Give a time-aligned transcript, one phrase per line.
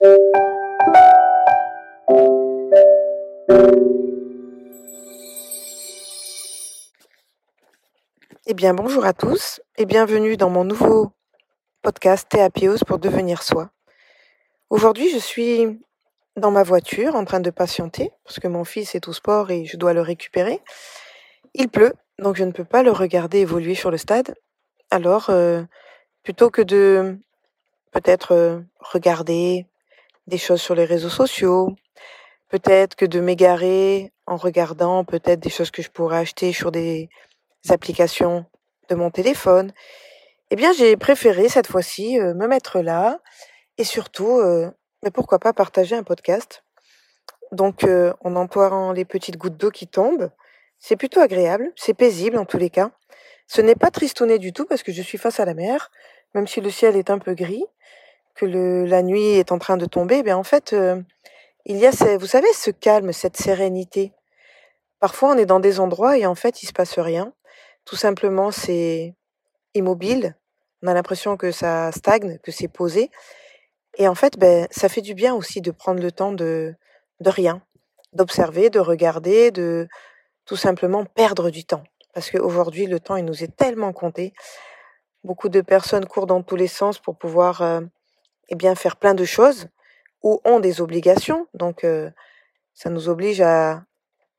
[0.00, 0.06] Eh
[8.54, 11.10] bien, bonjour à tous et bienvenue dans mon nouveau
[11.82, 13.72] podcast Théapios pour devenir soi.
[14.70, 15.80] Aujourd'hui, je suis
[16.36, 19.64] dans ma voiture en train de patienter parce que mon fils est au sport et
[19.64, 20.62] je dois le récupérer.
[21.54, 24.36] Il pleut, donc je ne peux pas le regarder évoluer sur le stade.
[24.92, 25.64] Alors, euh,
[26.22, 27.18] plutôt que de
[27.90, 29.66] peut-être euh, regarder
[30.28, 31.74] des choses sur les réseaux sociaux,
[32.48, 37.08] peut-être que de m'égarer en regardant peut-être des choses que je pourrais acheter sur des
[37.68, 38.44] applications
[38.88, 39.72] de mon téléphone,
[40.50, 43.20] eh bien j'ai préféré cette fois-ci euh, me mettre là
[43.76, 44.70] et surtout, euh,
[45.02, 46.62] mais pourquoi pas partager un podcast.
[47.52, 50.30] Donc euh, en les petites gouttes d'eau qui tombent,
[50.78, 52.90] c'est plutôt agréable, c'est paisible en tous les cas.
[53.46, 55.90] Ce n'est pas tristouné du tout parce que je suis face à la mer,
[56.34, 57.64] même si le ciel est un peu gris,
[58.38, 61.02] que la nuit est en train de tomber, eh en fait, euh,
[61.66, 64.12] il y a, vous savez, ce calme, cette sérénité.
[65.00, 67.32] Parfois, on est dans des endroits et en fait, il se passe rien.
[67.84, 69.14] Tout simplement, c'est
[69.74, 70.36] immobile.
[70.82, 73.10] On a l'impression que ça stagne, que c'est posé.
[73.96, 76.74] Et en fait, ben, ça fait du bien aussi de prendre le temps de,
[77.20, 77.62] de rien,
[78.12, 79.88] d'observer, de regarder, de
[80.46, 81.84] tout simplement perdre du temps.
[82.14, 84.32] Parce qu'aujourd'hui, le temps, il nous est tellement compté.
[85.24, 87.80] Beaucoup de personnes courent dans tous les sens pour pouvoir euh,
[88.48, 89.68] eh bien, faire plein de choses
[90.22, 91.46] ou ont des obligations.
[91.54, 92.10] Donc, euh,
[92.74, 93.82] ça nous oblige à,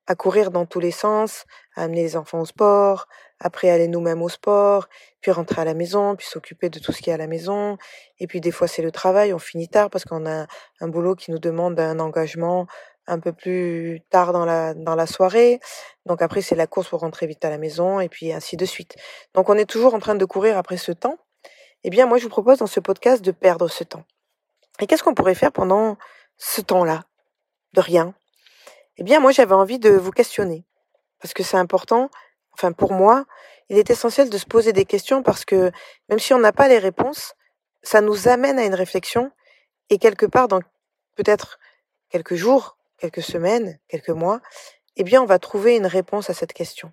[0.10, 3.08] à courir dans tous les sens, à amener les enfants au sport,
[3.40, 4.90] après aller nous-mêmes au sport,
[5.22, 7.78] puis rentrer à la maison, puis s'occuper de tout ce qui est à la maison.
[8.20, 10.48] Et puis des fois c'est le travail, on finit tard parce qu'on a
[10.82, 12.66] un boulot qui nous demande un engagement
[13.06, 15.60] un peu plus tard dans la dans la soirée.
[16.06, 18.66] Donc après c'est la course pour rentrer vite à la maison et puis ainsi de
[18.66, 18.96] suite.
[19.36, 21.18] Donc on est toujours en train de courir après ce temps.
[21.84, 24.04] Eh bien moi je vous propose dans ce podcast de perdre ce temps.
[24.80, 25.98] Et qu'est-ce qu'on pourrait faire pendant
[26.38, 27.06] ce temps-là?
[27.74, 28.14] De rien?
[28.98, 30.66] Eh bien moi j'avais envie de vous questionner
[31.20, 32.10] parce que c'est important
[32.60, 33.26] enfin pour moi,
[33.70, 35.72] il est essentiel de se poser des questions parce que
[36.10, 37.36] même si on n'a pas les réponses,
[37.82, 39.32] ça nous amène à une réflexion
[39.90, 40.60] et quelque part dans
[41.16, 41.60] peut-être
[42.10, 44.42] quelques jours, quelques semaines, quelques mois,
[44.98, 46.92] eh bien on va trouver une réponse à cette question.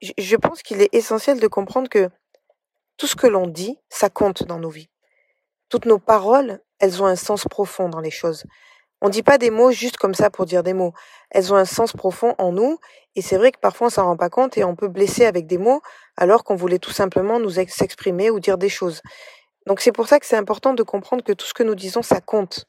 [0.00, 2.10] Je pense qu'il est essentiel de comprendre que
[2.98, 4.90] tout ce que l'on dit, ça compte dans nos vies.
[5.70, 8.44] Toutes nos paroles, elles ont un sens profond dans les choses.
[9.00, 10.92] On dit pas des mots juste comme ça pour dire des mots.
[11.30, 12.78] Elles ont un sens profond en nous,
[13.14, 15.46] et c'est vrai que parfois on s'en rend pas compte et on peut blesser avec
[15.46, 15.80] des mots
[16.16, 19.00] alors qu'on voulait tout simplement nous s'exprimer ou dire des choses.
[19.66, 22.02] Donc c'est pour ça que c'est important de comprendre que tout ce que nous disons,
[22.02, 22.66] ça compte.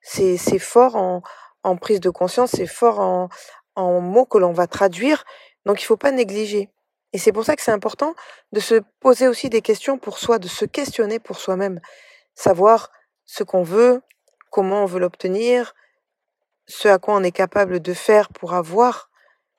[0.00, 3.28] C'est, fort en, prise de conscience, c'est fort en,
[3.76, 5.24] en mots que l'on va traduire,
[5.64, 6.70] donc il faut pas négliger.
[7.12, 8.14] Et c'est pour ça que c'est important
[8.52, 11.80] de se poser aussi des questions pour soi, de se questionner pour soi-même,
[12.34, 12.90] savoir
[13.24, 14.02] ce qu'on veut,
[14.50, 15.74] comment on veut l'obtenir,
[16.66, 19.10] ce à quoi on est capable de faire pour avoir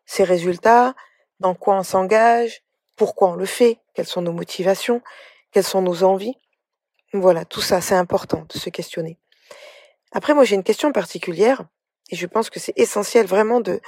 [0.06, 0.94] ces résultats,
[1.40, 2.64] dans quoi on s'engage,
[2.96, 5.02] pourquoi on le fait, quelles sont nos motivations,
[5.52, 6.36] quelles sont nos envies.
[7.14, 9.18] Voilà, tout ça, c'est important de se questionner.
[10.12, 11.64] Après, moi, j'ai une question particulière,
[12.12, 13.82] et je pense que c'est essentiel vraiment de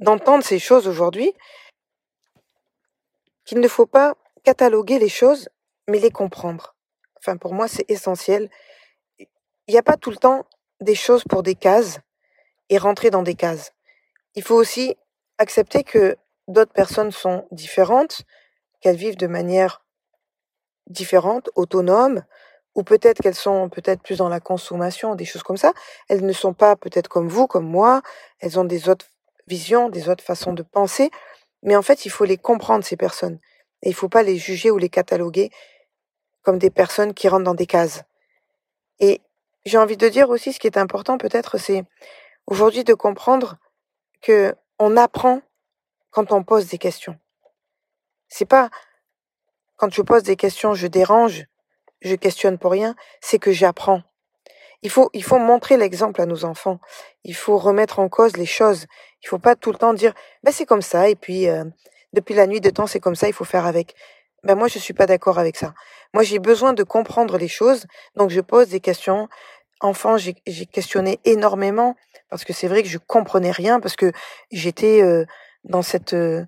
[0.00, 1.32] d'entendre ces choses aujourd'hui,
[3.44, 5.48] qu'il ne faut pas cataloguer les choses,
[5.88, 6.74] mais les comprendre.
[7.18, 8.50] Enfin, pour moi, c'est essentiel
[9.66, 10.44] il n'y a pas tout le temps
[10.80, 12.00] des choses pour des cases
[12.68, 13.72] et rentrer dans des cases.
[14.34, 14.96] Il faut aussi
[15.38, 16.16] accepter que
[16.48, 18.22] d'autres personnes sont différentes,
[18.80, 19.82] qu'elles vivent de manière
[20.88, 22.24] différente, autonome,
[22.74, 25.72] ou peut-être qu'elles sont peut-être plus dans la consommation, des choses comme ça.
[26.08, 28.02] Elles ne sont pas peut-être comme vous, comme moi,
[28.40, 29.06] elles ont des autres
[29.46, 31.10] visions, des autres façons de penser,
[31.64, 33.40] mais en fait, il faut les comprendre, ces personnes.
[33.82, 35.50] Et il ne faut pas les juger ou les cataloguer
[36.42, 38.04] comme des personnes qui rentrent dans des cases.
[39.00, 39.22] Et
[39.64, 41.84] j'ai envie de dire aussi ce qui est important peut-être, c'est
[42.46, 43.56] aujourd'hui de comprendre
[44.20, 45.40] que on apprend
[46.10, 47.18] quand on pose des questions.
[48.28, 48.70] C'est pas
[49.76, 51.46] quand je pose des questions, je dérange,
[52.00, 54.02] je questionne pour rien, c'est que j'apprends.
[54.84, 56.78] Il faut, il faut montrer l'exemple à nos enfants.
[57.24, 58.86] Il faut remettre en cause les choses.
[59.22, 60.12] Il faut pas tout le temps dire,
[60.44, 61.64] ben c'est comme ça, et puis euh,
[62.12, 63.94] depuis la nuit de temps c'est comme ça, il faut faire avec.
[64.42, 65.72] Ben moi je suis pas d'accord avec ça.
[66.12, 69.28] Moi j'ai besoin de comprendre les choses, donc je pose des questions,
[69.80, 71.96] enfant, j'ai questionné énormément
[72.28, 74.12] parce que c'est vrai que je comprenais rien parce que
[74.52, 75.24] j'étais euh,
[75.64, 76.44] dans cette euh,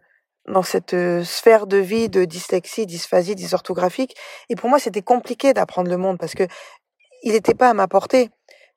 [0.47, 0.95] dans cette
[1.25, 4.15] sphère de vie de dyslexie, dysphasie, dysorthographique
[4.51, 6.47] et pour moi c'était compliqué d'apprendre le monde parce que
[7.23, 8.31] il n'était pas à ma portée.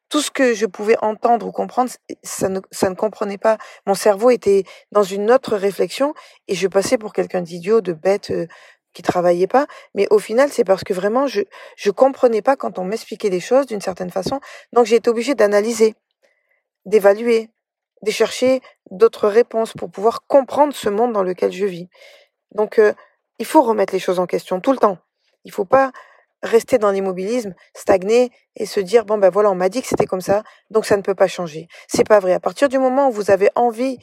[0.09, 1.91] Tout ce que je pouvais entendre ou comprendre,
[2.23, 3.57] ça ne, ça ne comprenait pas.
[3.85, 6.15] Mon cerveau était dans une autre réflexion
[6.47, 8.31] et je passais pour quelqu'un d'idiot, de bête,
[8.93, 11.41] qui travaillait pas, mais au final, c'est parce que vraiment, je
[11.75, 14.39] je comprenais pas quand on m'expliquait des choses d'une certaine façon.
[14.73, 15.95] Donc j'ai été obligée d'analyser,
[16.85, 17.49] d'évaluer,
[18.01, 21.89] de chercher d'autres réponses pour pouvoir comprendre ce monde dans lequel je vis.
[22.51, 22.93] Donc euh,
[23.37, 24.97] il faut remettre les choses en question tout le temps.
[25.45, 25.91] Il faut pas
[26.41, 30.05] rester dans l'immobilisme, stagner et se dire bon ben voilà, on m'a dit que c'était
[30.05, 31.67] comme ça, donc ça ne peut pas changer.
[31.87, 32.33] C'est pas vrai.
[32.33, 33.97] À partir du moment où vous avez envie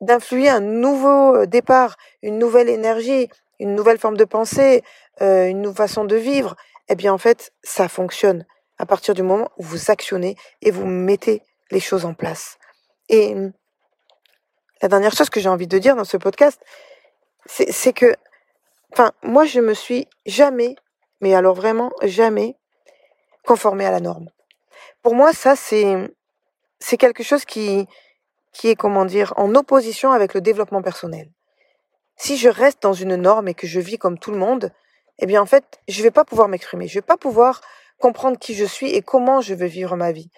[0.00, 3.28] d'influer un nouveau euh, départ, une nouvelle énergie,
[3.58, 4.82] une nouvelle forme de pensée,
[5.22, 6.56] euh, une nouvelle façon de vivre,
[6.88, 8.44] eh bien en fait, ça fonctionne
[8.78, 12.58] à partir du moment où vous actionnez et vous mettez les choses en place.
[13.08, 13.52] Et hum,
[14.82, 16.60] la dernière chose que j'ai envie de dire dans ce podcast,
[17.46, 18.14] c'est que,
[18.92, 20.76] enfin, moi, je me suis jamais,
[21.20, 22.56] mais alors vraiment jamais,
[23.44, 24.28] conformée à la norme.
[25.02, 25.96] Pour moi, ça, c'est,
[26.80, 27.86] c'est quelque chose qui,
[28.52, 31.30] qui est, comment dire, en opposition avec le développement personnel.
[32.16, 34.72] Si je reste dans une norme et que je vis comme tout le monde,
[35.18, 36.88] eh bien, en fait, je vais pas pouvoir m'exprimer.
[36.88, 37.60] Je vais pas pouvoir
[37.98, 40.30] comprendre qui je suis et comment je veux vivre ma vie.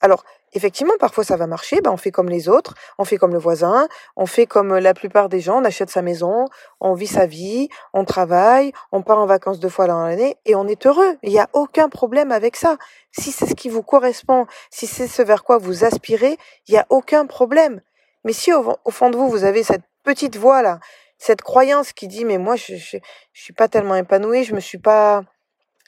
[0.00, 3.32] Alors, effectivement, parfois ça va marcher, ben on fait comme les autres, on fait comme
[3.32, 6.46] le voisin, on fait comme la plupart des gens, on achète sa maison,
[6.80, 10.54] on vit sa vie, on travaille, on part en vacances deux fois dans l'année et
[10.54, 11.16] on est heureux.
[11.22, 12.76] Il n'y a aucun problème avec ça.
[13.12, 16.38] Si c'est ce qui vous correspond, si c'est ce vers quoi vous aspirez,
[16.68, 17.80] il n'y a aucun problème.
[18.24, 20.80] Mais si au, fond de vous, vous avez cette petite voix là,
[21.18, 22.98] cette croyance qui dit mais moi je, je,
[23.32, 25.22] je suis pas tellement épanouie, je me suis pas,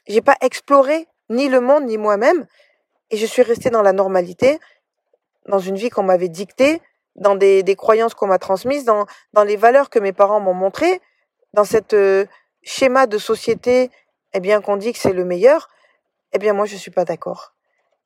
[0.07, 2.47] j'ai pas exploré ni le monde ni moi-même,
[3.11, 4.59] et je suis restée dans la normalité,
[5.47, 6.81] dans une vie qu'on m'avait dictée,
[7.17, 9.07] dans des, croyances qu'on m'a transmises, dans,
[9.45, 11.01] les valeurs que mes parents m'ont montrées,
[11.55, 12.27] dans cette euh,
[12.63, 13.91] schéma de société,
[14.35, 15.69] eh bien qu'on dit que c'est le meilleur,
[16.33, 17.55] eh bien moi je suis pas d'accord.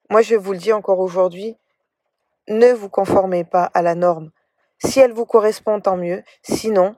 [0.09, 1.57] Moi je vous le dis encore aujourd'hui,
[2.49, 4.31] ne vous conformez pas à la norme.
[4.79, 6.25] Si elle vous correspond, tant mieux.
[6.43, 6.97] Sinon,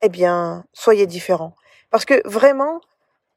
[0.00, 1.54] eh bien, soyez différent.
[1.90, 2.80] Parce que vraiment,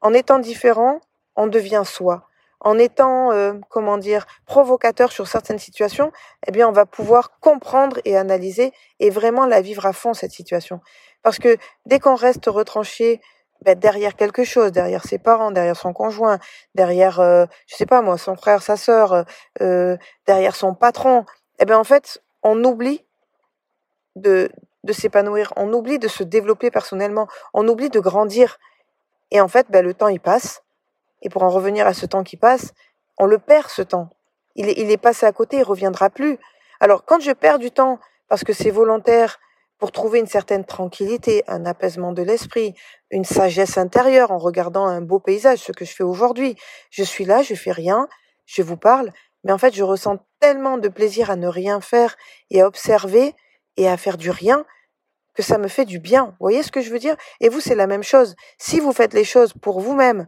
[0.00, 1.00] en étant différent,
[1.36, 2.26] on devient soi
[2.60, 6.12] en étant, euh, comment dire, provocateur sur certaines situations,
[6.46, 10.32] eh bien, on va pouvoir comprendre et analyser et vraiment la vivre à fond, cette
[10.32, 10.80] situation.
[11.22, 13.20] Parce que dès qu'on reste retranché
[13.62, 16.38] ben, derrière quelque chose, derrière ses parents, derrière son conjoint,
[16.74, 19.24] derrière, euh, je sais pas moi, son frère, sa sœur,
[19.60, 19.96] euh,
[20.26, 21.24] derrière son patron,
[21.58, 23.04] eh bien, en fait, on oublie
[24.16, 24.50] de,
[24.84, 28.58] de s'épanouir, on oublie de se développer personnellement, on oublie de grandir.
[29.30, 30.62] Et en fait, ben, le temps, il passe
[31.22, 32.72] et pour en revenir à ce temps qui passe,
[33.18, 34.10] on le perd ce temps.
[34.54, 36.38] Il est, il est passé à côté, il reviendra plus.
[36.80, 39.38] Alors quand je perds du temps parce que c'est volontaire
[39.78, 42.74] pour trouver une certaine tranquillité, un apaisement de l'esprit,
[43.10, 46.56] une sagesse intérieure en regardant un beau paysage, ce que je fais aujourd'hui.
[46.90, 48.08] Je suis là, je fais rien,
[48.44, 49.12] je vous parle,
[49.44, 52.16] mais en fait je ressens tellement de plaisir à ne rien faire
[52.50, 53.34] et à observer
[53.76, 54.64] et à faire du rien
[55.34, 56.26] que ça me fait du bien.
[56.26, 57.16] Vous voyez ce que je veux dire?
[57.40, 58.34] Et vous, c'est la même chose.
[58.58, 60.26] Si vous faites les choses pour vous-même,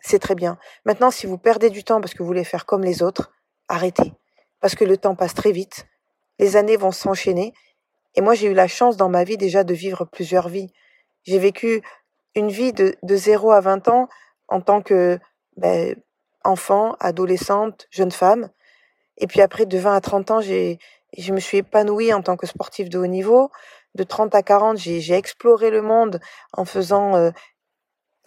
[0.00, 0.58] c'est très bien.
[0.84, 3.32] Maintenant, si vous perdez du temps parce que vous voulez faire comme les autres,
[3.68, 4.12] arrêtez.
[4.60, 5.86] Parce que le temps passe très vite,
[6.38, 7.52] les années vont s'enchaîner,
[8.14, 10.72] et moi j'ai eu la chance dans ma vie déjà de vivre plusieurs vies.
[11.24, 11.82] J'ai vécu
[12.34, 14.08] une vie de, de 0 à 20 ans
[14.48, 15.18] en tant que
[15.56, 15.94] ben,
[16.44, 18.50] enfant, adolescente, jeune femme.
[19.18, 20.78] Et puis après, de 20 à 30 ans, j'ai,
[21.16, 23.50] je me suis épanouie en tant que sportive de haut niveau.
[23.94, 26.20] De 30 à 40, j'ai, exploré le monde
[26.52, 27.30] en faisant euh,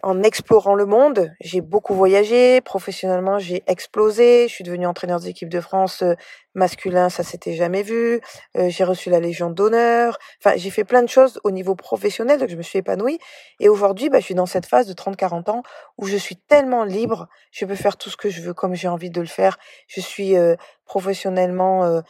[0.03, 1.31] en explorant le monde.
[1.39, 6.15] J'ai beaucoup voyagé, professionnellement j'ai explosé, je suis devenue entraîneur d'équipe de France euh,
[6.56, 8.21] masculin, ça s'était jamais vu,
[8.57, 12.40] euh, j'ai reçu la Légion d'honneur, enfin j'ai fait plein de choses au niveau professionnel,
[12.40, 13.19] donc je me suis épanouie.
[13.59, 15.64] Et aujourd'hui, bah, je suis dans cette phase de 30-40 ans
[15.97, 18.87] où je suis tellement libre, je peux faire tout ce que je veux comme j'ai
[18.87, 19.57] envie de le faire.
[19.87, 22.02] Je suis euh, professionnellement...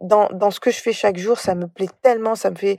[0.00, 2.78] dans, dans ce que je fais chaque jour, ça me plaît tellement, ça me fait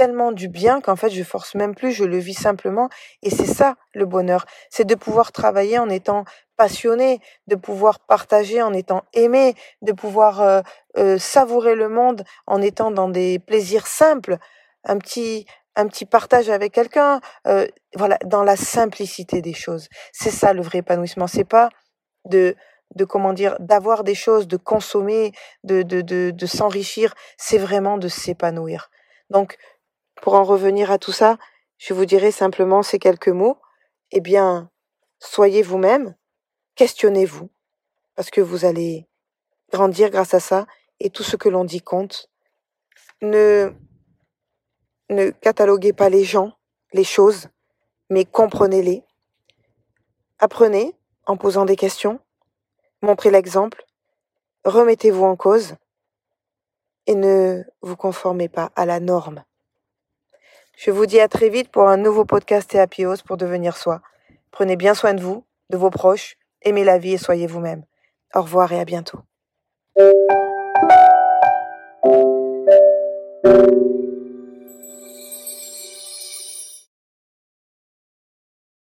[0.00, 2.88] tellement du bien qu'en fait je force même plus, je le vis simplement.
[3.22, 6.24] Et c'est ça le bonheur, c'est de pouvoir travailler en étant
[6.56, 10.62] passionné, de pouvoir partager en étant aimé, de pouvoir euh,
[10.96, 14.38] euh, savourer le monde en étant dans des plaisirs simples,
[14.84, 15.44] un petit
[15.76, 19.88] un petit partage avec quelqu'un, euh, voilà, dans la simplicité des choses.
[20.12, 21.26] C'est ça le vrai épanouissement.
[21.26, 21.68] C'est pas
[22.24, 22.56] de
[22.96, 27.12] de comment dire d'avoir des choses, de consommer, de de de, de s'enrichir.
[27.36, 28.90] C'est vraiment de s'épanouir.
[29.28, 29.58] Donc
[30.20, 31.38] pour en revenir à tout ça,
[31.78, 33.58] je vous dirai simplement ces quelques mots.
[34.10, 34.70] Eh bien,
[35.18, 36.14] soyez vous-même,
[36.74, 37.50] questionnez-vous,
[38.14, 39.08] parce que vous allez
[39.72, 40.66] grandir grâce à ça,
[40.98, 42.28] et tout ce que l'on dit compte.
[43.22, 43.72] Ne,
[45.08, 46.52] ne cataloguez pas les gens,
[46.92, 47.48] les choses,
[48.10, 49.04] mais comprenez-les.
[50.38, 50.96] Apprenez
[51.26, 52.20] en posant des questions,
[53.02, 53.84] montrez l'exemple,
[54.64, 55.76] remettez-vous en cause,
[57.06, 59.44] et ne vous conformez pas à la norme.
[60.82, 64.00] Je vous dis à très vite pour un nouveau podcast Théapios pour devenir soi.
[64.50, 67.84] Prenez bien soin de vous, de vos proches, aimez la vie et soyez vous-même.
[68.34, 69.18] Au revoir et à bientôt.